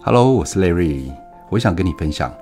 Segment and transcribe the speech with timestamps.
[0.00, 1.12] Hello，我是 Larry，
[1.50, 2.32] 我想跟你分享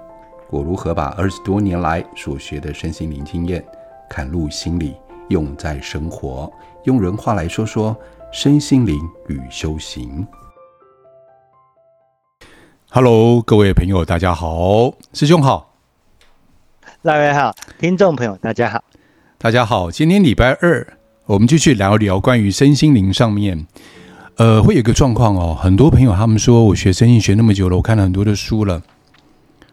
[0.50, 3.64] 我如何把二十多年来所学的身心灵经验
[4.10, 4.94] 嵌入心里，
[5.30, 6.52] 用在生活。
[6.84, 7.96] 用人话来说说
[8.30, 10.24] 身心灵与修行。
[12.90, 15.74] Hello，各位朋友，大家好，师兄好
[17.02, 18.84] ，Larry 好，听众朋友大家好，
[19.38, 20.86] 大家好，今天礼拜二，
[21.24, 23.66] 我们继续聊一聊关于身心灵上面。
[24.36, 28.82] 呃，会有一个状况哦，很多朋友他们说，我学生意学那么久了，我看了很多的书了，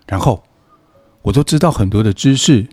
[0.08, 0.42] 然后
[1.22, 2.68] 我都知道很多的知识，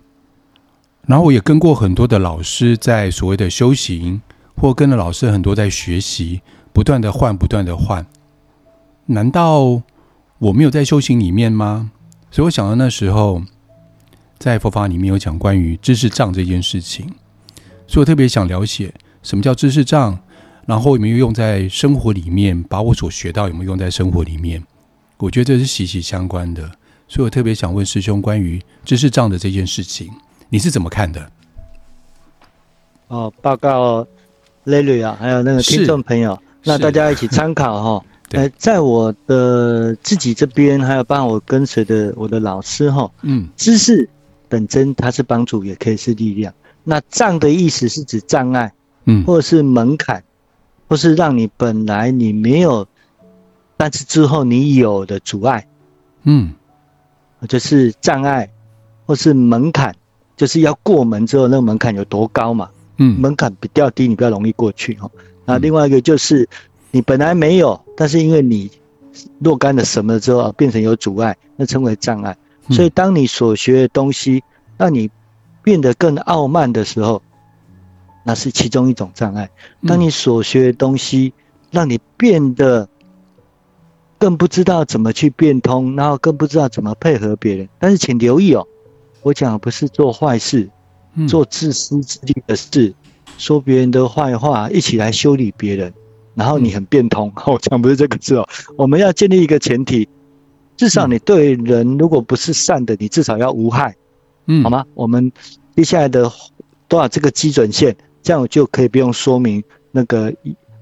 [1.05, 4.21] 然后我也跟过很多的老师在所谓的修行，
[4.55, 8.05] 或跟着老师很多在学习，不断的换，不断的换，
[9.07, 9.81] 难道
[10.39, 11.91] 我没有在修行里面吗？
[12.31, 13.41] 所以我想到那时候
[14.39, 17.05] 在佛法里面有讲关于知识障这件事情，
[17.85, 20.17] 所以我特别想了解什么叫知识障。
[20.65, 22.61] 然后有没有用在生活里面？
[22.63, 24.63] 把我所学到有没有用在生活里面？
[25.17, 26.63] 我觉得这是息息相关的，
[27.07, 30.09] 所以我特别想问师兄关于知识障的这件事情，
[30.49, 31.31] 你是怎么看的？
[33.07, 34.07] 哦，报告
[34.65, 38.05] Larry 啊，还有那个听众朋友，那大家一起参考哈、 哦。
[38.31, 44.09] 呃，在我的自己这边，还有帮我跟随的我的老师哈、哦，嗯，知识
[44.47, 46.53] 本身它是帮助，也可以是力量。
[46.85, 48.71] 那障的意思是指障碍，
[49.03, 50.23] 嗯，或者是门槛。
[50.91, 52.85] 或是让你本来你没有，
[53.77, 55.65] 但是之后你有的阻碍，
[56.23, 56.51] 嗯，
[57.47, 58.51] 就是障碍，
[59.05, 59.95] 或是门槛，
[60.35, 62.69] 就是要过门之后那个门槛有多高嘛？
[62.97, 65.09] 嗯，门槛比较低，你比较容易过去哈。
[65.45, 66.45] 那另外一个就是
[66.91, 68.69] 你本来没有，但是因为你
[69.39, 72.35] 若干的什么之后变成有阻碍，那称为障碍。
[72.69, 74.43] 所以当你所学的东西
[74.75, 75.09] 让你
[75.63, 77.21] 变得更傲慢的时候。
[78.23, 79.49] 那是其中一种障碍。
[79.87, 81.33] 当你所学的东西
[81.71, 82.87] 让你变得
[84.17, 87.67] 更不知道怎么去变通，然后更不知道怎么配合别人。
[87.79, 88.67] 但是请留意哦，
[89.23, 90.69] 我讲的不是做坏事，
[91.27, 92.93] 做自私自利的事，
[93.37, 95.91] 说别人的坏话，一起来修理别人，
[96.35, 97.33] 然后你很变通。
[97.47, 98.47] 我讲不是这个字哦。
[98.75, 100.07] 我们要建立一个前提，
[100.77, 103.95] 至少你对人如果不是善的，你至少要无害，
[104.45, 104.85] 嗯，好吗？
[104.93, 105.31] 我们
[105.75, 106.31] 接下来的
[106.87, 107.95] 多少这个基准线？
[108.21, 110.33] 这样我就可以不用说明那个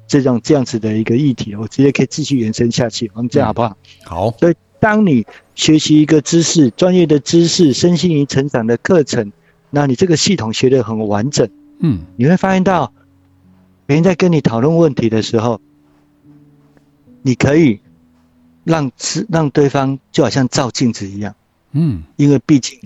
[0.08, 3.12] 这种这样子的一个议题，我直接可以继续延伸下去。
[3.14, 3.78] 我们这样好不好？
[4.06, 4.32] 好。
[4.40, 9.32] 所以，当你学习一个知识、专业的知识、身心灵成长的课程，
[9.70, 11.48] 那你这个系统学得很完整，
[11.80, 12.92] 嗯，你会发现到
[13.86, 15.62] 别人在跟你讨论问题的时候，
[17.22, 17.80] 你可以
[18.64, 18.92] 让
[19.30, 21.36] 让对方就好像照镜子一样，
[21.74, 22.80] 嗯，因为毕竟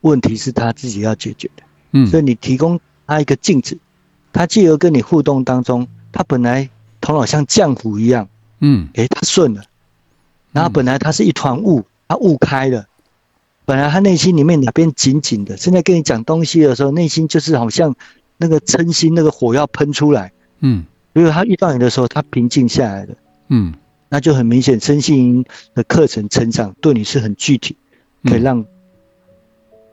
[0.00, 1.62] 问题是他自己要解决的，
[1.92, 3.78] 嗯，所以你提供他一个镜子。
[4.32, 6.68] 他借由跟你互动当中，他本来
[7.00, 8.28] 头脑像浆糊一样，
[8.60, 9.62] 嗯，诶，他顺了，
[10.52, 12.86] 然后本来他是一团雾，他雾开了，
[13.64, 17.94] 本来他内心里面哪边紧紧的，现在跟你讲东西的时候，内心就是好像
[18.38, 23.14] 那个嗔心那个火要喷出来，嗯，如果他遇到你的时候，他平静下来了，
[23.48, 23.74] 嗯，
[24.08, 25.44] 那就很明显，身心
[25.74, 27.76] 的课程成长对你是很具体，
[28.24, 28.64] 可以让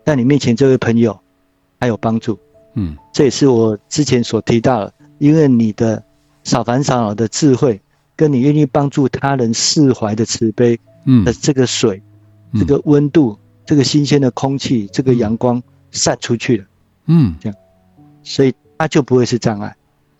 [0.05, 1.19] 在你面前这位朋友
[1.79, 2.39] 还有帮助。
[2.75, 6.03] 嗯，这也是我之前所提到的，因为你的
[6.43, 7.81] 少烦少恼的智慧，
[8.15, 12.01] 跟你愿意帮助他人释怀的慈悲，嗯，的这个水，
[12.51, 16.65] 嗯、这个温度，这个新鲜的空气，这个阳光散出去了，
[17.07, 17.57] 嗯，这样，
[18.23, 19.75] 所以它就不会是障碍，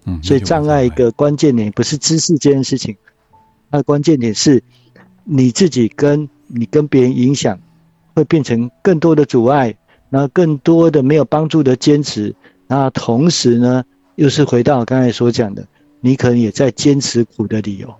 [0.06, 2.98] 嗯，所以障碍一个关键点不是知识这件事情，
[3.70, 4.64] 它的关键点是
[5.24, 7.60] 你自己跟你跟别人影响，
[8.16, 9.76] 会变成更多的阻碍。
[10.10, 12.36] 那更多的没有帮助的坚持，
[12.68, 13.84] 那同时呢，
[14.16, 15.68] 又是回到刚才所讲的，
[16.02, 17.94] 你可能也在坚持苦的理由。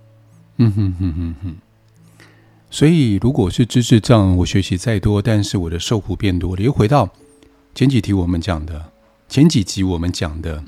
[0.58, 1.56] 嗯哼哼哼哼。
[2.72, 6.62] 所以，如果是知识障，我学习再多，但是我的受苦变多了。
[6.62, 7.10] 又回到
[7.74, 8.92] 前几题我们讲的，
[9.28, 10.64] 前几集我们讲的，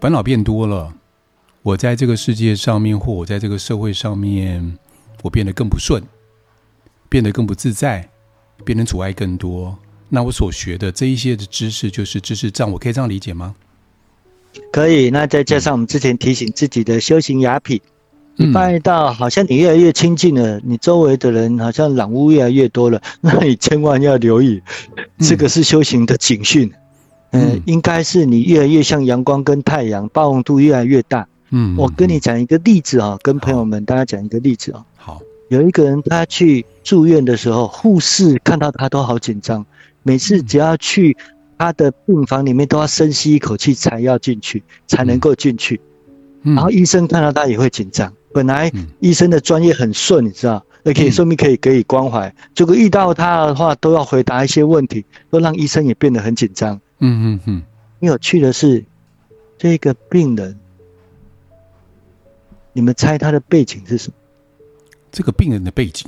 [0.00, 0.94] 烦恼变多了，
[1.62, 4.78] 我在这个世界上面，或我在这个社会上面，
[5.22, 6.02] 我变得更不顺，
[7.08, 8.09] 变得更不自在。
[8.64, 9.76] 变成阻碍更多，
[10.08, 13.54] 那我所学的这一些的知识就是知识障，我可以这样理解吗？
[14.72, 15.10] 可以。
[15.10, 17.80] 那再加上我们之前提醒自己的修行雅痞，
[18.36, 24.60] 嗯、你发现到好像你越来越亲近了，你周围的人好像染污越来越多了， 那你千万要留意，
[25.18, 26.70] 这个是修行的警讯。
[27.30, 31.28] 嗯、呃，应该是你越来越像阳光跟太阳，包容度越来越大。
[31.50, 34.84] 嗯，我跟你讲一个例子啊，跟朋友们大家讲一个例子啊。
[34.96, 35.20] 好。
[35.50, 39.66] 有一个人，他去住院的时候，护士看到他都好紧张。
[40.04, 41.16] 每次只要去
[41.58, 45.80] 他的病房里面，都要深吸一口气才要进去，才能够进去。
[46.42, 48.12] 然后医生看到他也会紧张。
[48.32, 48.70] 本来
[49.00, 52.32] 医生的专业很顺，你知道，也可以说明可以给予关怀。
[52.54, 56.80] 结果遇到他的话，都要回答一些问题，都让医生也变得很紧张。
[57.00, 57.62] 嗯嗯嗯。
[58.00, 58.84] 很有趣的是，
[59.58, 60.56] 这个病人，
[62.72, 64.14] 你们猜他的背景是什么？
[65.10, 66.06] 这个病人的背景，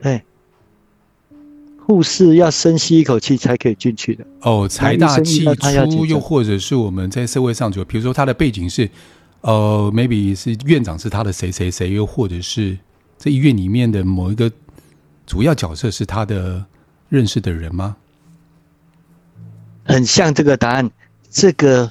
[0.00, 0.22] 对，
[1.84, 4.24] 护士要深吸一口气才可以进去的。
[4.42, 5.44] 哦，财大气
[5.90, 8.88] 粗，又或者是我们在社会上就，比如说他的背景是。
[9.40, 12.76] 呃，maybe 是院长是他的谁谁谁，又或者是
[13.16, 14.50] 这医院里面的某一个
[15.24, 16.66] 主要角色是他的
[17.08, 17.96] 认识的人吗？
[19.84, 20.90] 很像这个答案。
[21.30, 21.88] 这个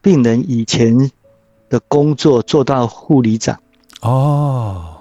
[0.00, 1.10] 病人以前
[1.68, 3.60] 的工作做到护理长。
[4.04, 4.96] 哦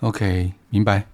[0.00, 1.06] ，OK，明白。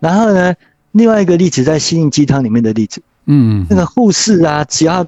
[0.00, 0.54] 然后呢，
[0.92, 5.06] 另外一个例子在心灵鸡汤里面的例子，嗯，那个护士啊，只要。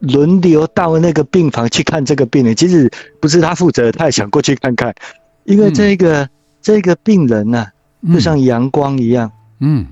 [0.00, 4.94] 轮流到那个病房去看这个病人，即使不是他负责，他也想过去看看，
[5.42, 6.30] 因为这个、嗯、
[6.62, 7.66] 这个病人呢、
[8.06, 9.88] 啊，就像阳光一样，嗯，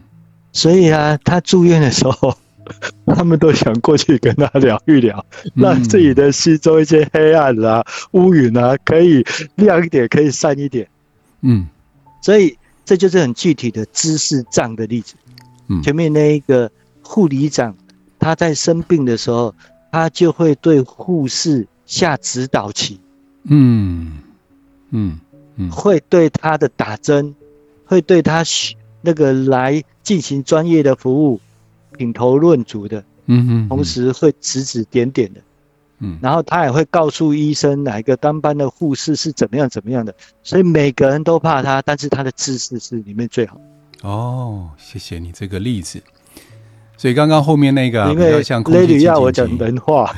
[0.52, 2.38] 所以啊，他住院的时候，
[3.14, 5.24] 他们都想过去跟他聊一聊，
[5.54, 9.24] 让自己的心中一些黑暗啊、乌云啊，可以
[9.54, 10.88] 亮一点，可以散一点，
[11.42, 11.66] 嗯，
[12.20, 15.14] 所以这就是很具体的知识障的例子。
[15.68, 16.70] 嗯，前面那一个
[17.02, 17.74] 护理长，
[18.18, 19.54] 他在生病的时候。
[19.92, 23.00] 他就会对护士下指导棋，
[23.44, 24.18] 嗯。
[24.90, 25.18] 嗯。
[25.54, 27.34] 嗯，会对他的打针，
[27.86, 28.44] 会对他
[29.00, 31.40] 那个来进行专业的服务
[31.96, 35.40] 品头论足的，嗯嗯，同时会指指点点的，
[36.00, 43.58] 嗯，然后他也会告诉医生哪一个当班的护士是怎么样怎么样的，所以每个人都怕他，但是他的知识是里面最好。
[44.02, 46.02] 哦，谢谢你这个例子。
[46.98, 49.04] 所以刚刚后面那个比较像空气清净机。
[49.04, 50.14] 要我讲人话，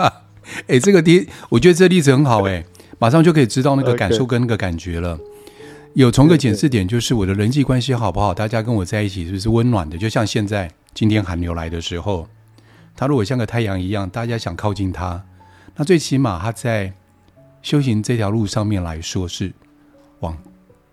[0.66, 2.64] 哎，这个例，我觉得这个例子很好，哎，
[2.98, 5.18] 马上就可以知道那个感受 跟那个感觉了。
[5.96, 8.34] 有从个检视点，就是我的人际关系好不好？
[8.34, 9.96] 大家跟我在一起是不是温暖的？
[9.96, 12.28] 就像现在今天寒流来的时候，
[12.94, 15.24] 他如果像个太阳一样，大家想靠近他，
[15.74, 16.92] 那最起码他在
[17.62, 19.50] 修行这条路上面来说是
[20.20, 20.36] 往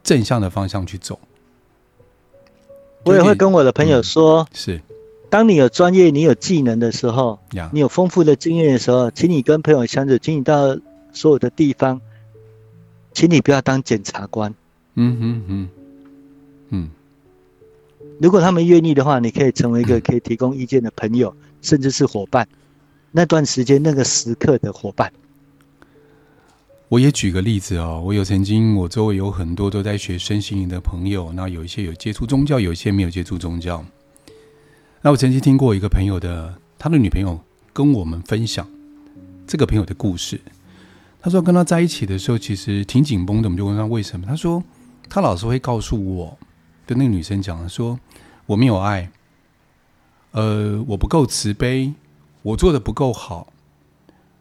[0.02, 1.20] 正向的方向去走。
[3.04, 4.82] 我也会跟我的朋友说，嗯、是。
[5.30, 7.40] 当你有专业、你有技能的时候，
[7.74, 10.78] 你有丰富的经验的时候，请你跟朋友相处，请你到
[11.12, 12.00] 所有的地方，
[13.12, 14.56] 请你不要当检察官。
[14.96, 15.70] 嗯嗯嗯
[16.70, 16.90] 嗯。
[18.22, 22.48] 如果他们愿意的话，你可以成为一个可以提供意见的朋友，甚至是伙伴。
[23.12, 25.12] 那段时间、那个时刻的伙伴。
[26.90, 33.84] 我也举个例子哦，我有曾经，我周围有很多都在学身心灵的朋友，那有一些有接触宗教，有一些没有接触宗教。
[35.02, 37.40] 那我曾经听过一个朋友的，他的女朋友
[37.74, 38.68] 跟我们分享
[39.48, 40.40] 这个朋友的故事。
[41.20, 43.48] 他说跟他在一起的时候，其实挺紧绷的。
[43.48, 44.26] 我们就问他为什么？
[44.28, 44.64] 他说
[45.10, 46.38] 他老是会告诉我，
[46.86, 48.00] 跟那个女生讲说
[48.46, 49.10] 我没有爱，
[50.32, 51.94] 呃，我不够慈悲，
[52.42, 53.54] 我做的不够好。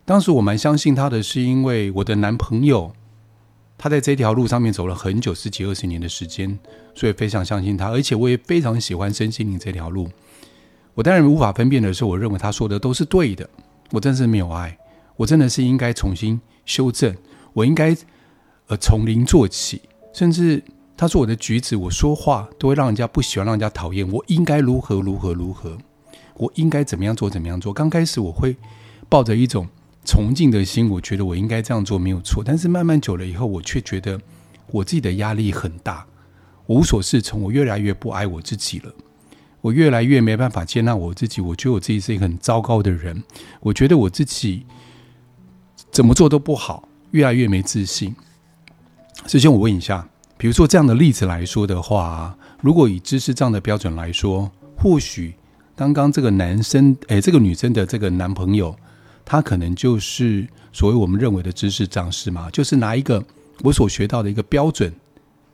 [0.05, 2.93] 当时我蛮相信他的，是因为我的男朋友
[3.79, 6.59] 他在这条路上面走了很久，十几二十年的时间，
[6.95, 10.09] 所以非常相信他，而且我也非常喜欢身心灵这条路。
[10.95, 13.49] 我当然无法分辨的是，我认为他说的都是对的。
[13.91, 14.79] 我真是没有爱，
[15.17, 17.17] 我真的是应该重新修正。
[17.53, 17.97] 我应该
[18.69, 20.63] 呃从零做起，甚至
[20.97, 24.09] 他说我的举止、我说话都会让人家不喜欢，让人家讨厌。
[24.11, 25.77] 我应该如何如何如何？
[26.37, 27.29] 我应该怎么样做？
[27.29, 27.73] 怎么样做？
[27.73, 28.57] 刚开始我会
[29.09, 29.67] 抱着一种
[30.05, 32.43] 崇敬的心，我觉得我应该这样做没有错。
[32.45, 34.21] 但是慢慢久了以后，我却觉得
[34.69, 36.07] 我自己的压力很大，
[36.67, 38.93] 无所适从，我越来越不爱我自己了。
[39.61, 43.23] 我越来越没办法接纳我自己，我觉得我自己是一个很糟糕的人，
[43.61, 44.67] 我觉得我自己
[45.93, 48.15] 怎么做都不好，越来越没自信。
[49.27, 55.35] 首先，我问一下，比如说这样的例子来说的话，如果以知识障的标准来说，或许
[55.77, 58.75] 刚刚这个男生，诶，这个女生的这个男朋友，
[59.25, 62.51] 他可能就是所谓我们认为的知识障，是吗？
[62.51, 63.25] 就是拿一个
[63.63, 64.93] 我所学到的一个标准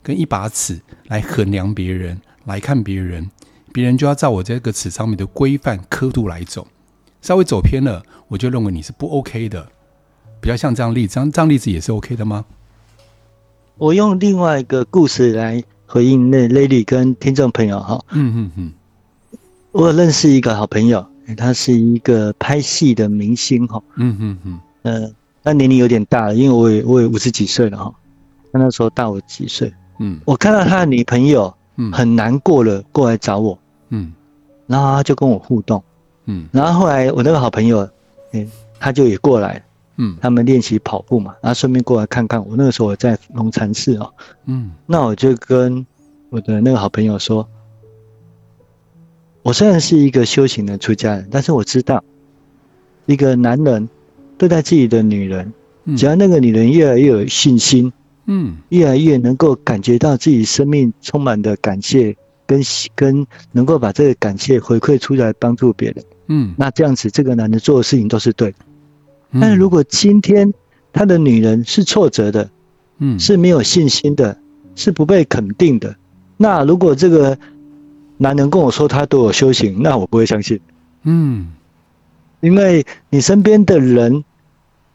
[0.03, 3.31] 跟一把尺来衡量别人，来看别人。
[3.71, 6.67] 别人就要照我这个尺上面的规范刻度来走，
[7.21, 9.71] 稍微走偏了，我就认为你是不 OK 的。
[10.41, 12.47] 比较像这样例子，这样这样例子也是 OK 的吗？
[13.79, 17.99] 我用另外一个故事来回应那 Lady 跟听众朋友哈。
[18.11, 18.73] 嗯嗯嗯。
[19.73, 21.07] 我认识一个好朋友，
[21.37, 23.83] 他是一个拍戏的明星哈。
[23.97, 24.61] 嗯嗯嗯。
[24.83, 25.11] 呃，
[25.43, 27.95] 他年龄有点大了，因为我也我也五十几岁了哈。
[28.53, 29.73] 他那时候大我几岁。
[29.99, 30.21] 嗯。
[30.25, 31.55] 我看到他的女朋友。
[31.81, 33.57] 嗯，很难过了，过来找我，
[33.91, 34.13] 嗯，
[34.67, 35.81] 然后他就跟我互动，
[36.25, 37.89] 嗯，然后后来我那个好朋友，
[38.33, 38.45] 哎，
[38.81, 39.65] 他就也过来，
[39.99, 42.57] 嗯，他们练习跑步嘛，然后顺便过来看看我。
[42.57, 44.15] 那个时候我在龙禅寺哦，
[44.47, 45.87] 嗯，那我就跟
[46.31, 47.49] 我的那个好朋友说，
[49.43, 52.03] 我虽然是一个修行的出家人，但是我知道，
[53.07, 53.89] 一个男人
[54.39, 55.53] 对待自己的女人，
[55.97, 57.93] 只要那个女人越来越有信心，
[58.27, 62.17] 嗯，越来越能够感觉到自己生命充满的感谢。
[62.49, 62.63] 跟
[62.95, 68.57] 跟能够把这个感谢回馈出来帮助别人，嗯，那这样子这个男的做的事情都是对的。
[69.33, 70.53] 但是如果今天
[70.93, 72.51] 他的女人是挫折的，
[72.99, 74.39] 嗯，是没有信心的，
[74.75, 75.97] 是不被肯定的，
[76.37, 77.39] 那如果这个
[78.17, 80.61] 男人跟我说他都有修行，那我不会相信，
[81.03, 81.49] 嗯，
[82.41, 84.25] 因为你身边的人，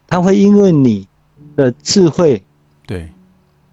[0.07, 1.07] 他会因为你
[1.55, 2.43] 的智慧，
[2.85, 3.09] 对，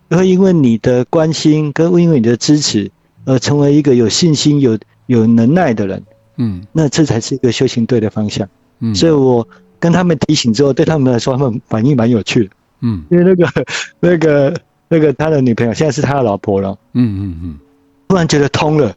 [0.08, 2.90] 会因为你的关心跟因为你的支持。
[3.26, 6.02] 而成为一个有信心、有有能耐的人，
[6.36, 8.48] 嗯，那这才是一个修行对的方向。
[8.78, 9.46] 嗯，所以我
[9.80, 12.50] 跟他们提醒之后，对他们来说，他们反应蛮有趣的。
[12.82, 13.64] 嗯，因为那个、
[13.98, 14.54] 那个、
[14.88, 16.76] 那个他的女朋友现在是他的老婆了。
[16.92, 17.58] 嗯嗯嗯，
[18.06, 18.94] 突然觉得通了，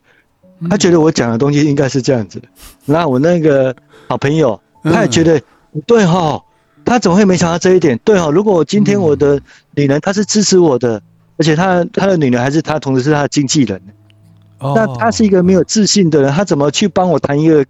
[0.70, 2.42] 他觉得我讲的东西应该是这样子。
[2.86, 3.76] 然后我那个
[4.08, 5.42] 好朋友，他也觉得
[5.88, 6.42] 对哈，
[6.86, 7.98] 他怎么会没想到这一点？
[8.04, 9.42] 对哈，如果我今天我的
[9.76, 11.02] 女人她是支持我的，
[11.38, 13.82] 而且他他的女人还是他同时是他的经纪人。
[14.60, 17.66] 那他是一个没有自信的人，他怎么去帮我谈一个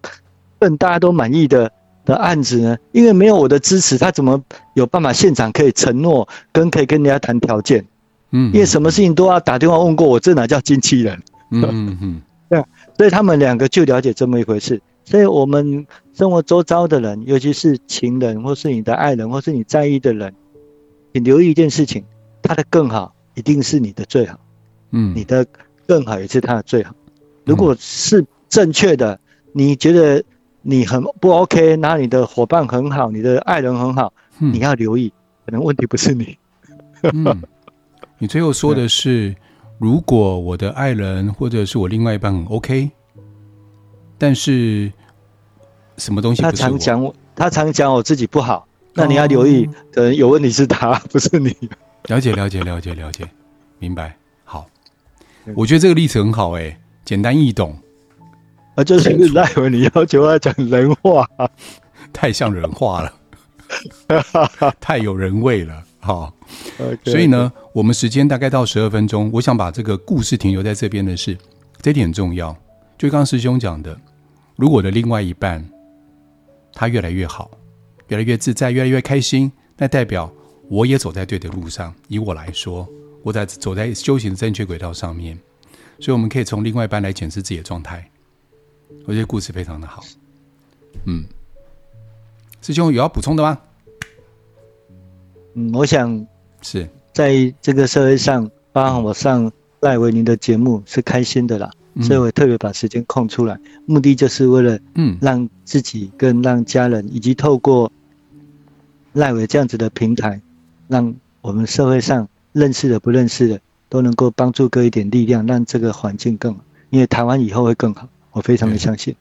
[0.60, 1.72] 更大家都满意的
[2.06, 2.78] 的案子呢？
[2.92, 4.42] 因为没有我的支持，他怎么
[4.74, 7.86] 有办法现场可以承诺跟可以跟人家谈条件？
[8.32, 11.22] 嗯，因为什么事情都要打电话问过我，这哪叫经纪人？
[11.52, 12.64] 嗯嗯嗯， 对，
[12.98, 14.82] 所以他们两个就了解这么一回事。
[15.06, 20.34] 所以我们生活周遭的人，尤其是情人，或是你的爱人，或是你在意的人，
[21.12, 22.04] 你留意一件事情，
[22.42, 24.40] 他的更好一定是你的最好。
[24.92, 25.46] 嗯，你的。
[25.86, 26.96] 更好也是他的最好。
[27.44, 29.20] 如果是正确的，
[29.52, 30.24] 你觉得
[30.66, 35.12] 你很不 OK，那你的伙伴很好，你的爱人很好，你要留意，
[35.46, 36.38] 可能问题不是你。
[37.02, 37.42] 嗯，
[38.18, 39.36] 你最后说的是，
[39.78, 42.90] 如果我的爱人或者是我另外一半很 OK，
[44.18, 44.90] 但是
[45.98, 46.42] 什么东西？
[46.42, 51.54] 他常讲我，他常讲我自己不好，那你要留意，可能有问题是他， 不是你。
[52.06, 53.28] 了解，了解，了解，了解，
[53.80, 54.16] 明白。
[54.46, 54.66] 好
[55.56, 57.78] 我觉得这个例子很好哎、欸，简单易懂，
[58.76, 61.28] 啊，就是赖文，你要求他讲人话，
[62.12, 63.14] 太像人话了，
[64.82, 66.34] 太有人味了，好
[66.80, 67.12] ，Okay.
[67.12, 71.38] 所以呢，我们时间大概到十二分钟，我想把这个故事停留在这边的是，
[71.82, 72.56] 这点很重要。
[72.98, 73.98] 就刚刚师兄讲的，
[74.56, 75.64] 如果我的另外一半
[76.74, 77.52] 他越来越好，
[78.08, 80.32] 越来越自在，越来越开心，那代表
[80.70, 81.94] 我也走在对的路上。
[82.08, 82.88] 以我来说。
[83.24, 85.40] 我在走在修行的正确轨道上面，
[85.98, 88.06] 所以我们可以从另外一半来检视自己的状态。
[89.06, 90.04] 我觉得故事非常的好。
[91.06, 91.26] 嗯，
[92.62, 93.58] 师兄有要补充的吗？
[95.54, 96.26] 嗯，我想
[96.62, 107.92] 是在这个社会上，包含我上赖维宁的节目是开心的啦，嗯、所以我特别把时间空出来，目的就是为了嗯，让自己跟让家人，以及透过
[109.14, 110.42] 赖维这样子的平台，
[110.88, 112.28] 让我们社会上。
[112.54, 113.60] 认识的不认识的
[113.90, 116.64] 都能够帮助各一点力量，让这个环境更好。
[116.92, 119.16] 因为台湾以后会更好，我非常的相信。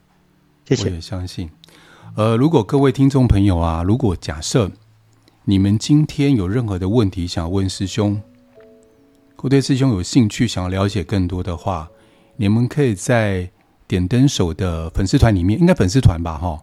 [0.68, 0.88] 谢谢。
[0.88, 1.48] 我也相信。
[2.16, 4.70] 呃，如果各位听众朋友啊，如果假设
[5.44, 8.20] 你们今天有任何的问题想问师兄，
[9.36, 11.88] 或对师兄有兴趣想要了解更多的话，
[12.36, 13.50] 你们可以在
[13.88, 16.36] 点灯手的粉丝团里面，应该粉丝团吧？
[16.38, 16.62] 哈，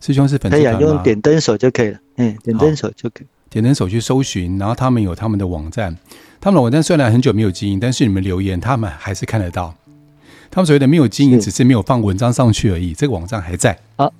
[0.00, 0.78] 师兄是粉丝团吗？
[0.78, 1.98] 可以啊，用点灯手就可以了。
[2.16, 3.26] 嗯，点灯手就可以。
[3.50, 5.96] 点灯手去搜寻，然后他们有他们的网站。
[6.40, 9.74] 他们的网站虽然很久没有经营，但是你们留言，他们还是看得到。
[10.50, 12.92] 他们所谓的没有经营，只是没有放文章上去而已。
[12.92, 13.78] 这个网站还在。
[13.96, 14.12] 好，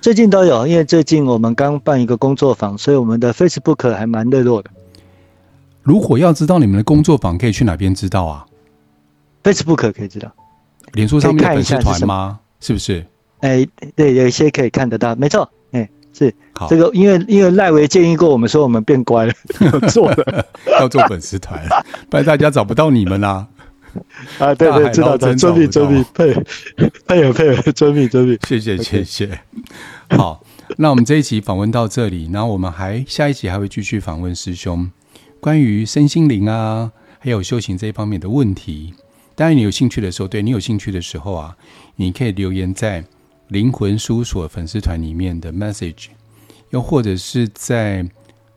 [0.00, 4.70] 最近都有，因为最近我们刚办一个工作坊，所以我们的 Facebook 还蛮热络的。
[5.82, 8.46] 如果要知道你们的工作坊，可以去哪边知道啊
[9.42, 10.32] ？Facebook 可以知道。
[10.92, 12.40] 脸书上面的粉丝团吗？
[12.60, 13.06] 是不是？
[13.40, 15.48] 哎，对，有一些可以看得到，没错。
[16.18, 20.46] 是好这个，因为因为赖维建议过我们说，我们变乖了， 要做了，
[20.80, 21.62] 要做粉丝团，
[22.08, 23.28] 不然大家找不到你们啦。
[23.28, 23.48] 啊，
[24.56, 26.34] 对对，知道，遵命遵命，配
[27.06, 29.40] 配合 配合，遵命遵命，谢谢谢谢。
[30.10, 30.42] 好，
[30.76, 34.90] 那我们这一期访问到这里，然后我们还下一集还会继续访问师兄，
[35.40, 38.94] 关于身心灵啊，还有修行这一方面的问题。
[39.34, 41.56] 当然，你有兴趣的时候，对你有兴趣的时候啊，
[41.96, 43.04] 你可以留言在。
[43.50, 46.06] 灵魂事务所粉丝团里面的 message，
[46.70, 48.04] 又或者是在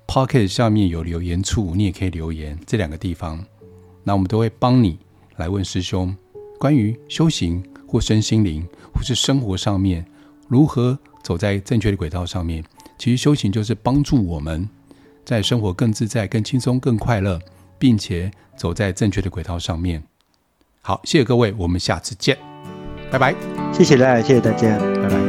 [0.08, 3.46] Pocket 下面有留言处，你也可以留言这两个地方，
[4.04, 4.98] 那我们都会帮你
[5.40, 6.16] 来问师兄
[6.60, 10.06] 关于修行或身心灵或是生活上面
[10.48, 12.64] 如何走在正确的轨道上面，
[12.98, 14.68] 其实修行就是帮助我们
[15.24, 17.40] 在生活更自在、更轻松、更快乐，
[17.78, 20.04] 并且走在正确的轨道上面。
[20.82, 22.38] 好，谢谢各位，我们下次见，
[23.12, 23.36] 拜拜。
[23.72, 25.29] 谢谢大家，谢谢大家，拜拜。